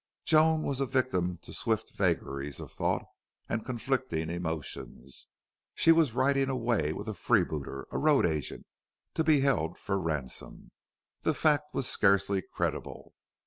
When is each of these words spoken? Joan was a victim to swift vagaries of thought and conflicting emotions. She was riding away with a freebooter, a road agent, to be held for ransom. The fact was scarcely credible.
Joan 0.25 0.63
was 0.63 0.81
a 0.81 0.87
victim 0.87 1.37
to 1.43 1.53
swift 1.53 1.91
vagaries 1.91 2.59
of 2.59 2.71
thought 2.71 3.05
and 3.47 3.63
conflicting 3.63 4.31
emotions. 4.31 5.27
She 5.75 5.91
was 5.91 6.13
riding 6.15 6.49
away 6.49 6.91
with 6.91 7.07
a 7.07 7.13
freebooter, 7.13 7.85
a 7.91 7.99
road 7.99 8.25
agent, 8.25 8.65
to 9.13 9.23
be 9.23 9.41
held 9.41 9.77
for 9.77 9.99
ransom. 10.01 10.71
The 11.21 11.35
fact 11.35 11.75
was 11.75 11.87
scarcely 11.87 12.41
credible. 12.41 13.13